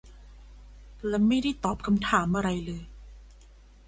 [1.07, 2.83] และไม่ได้ตอบคำถามอะไรเลย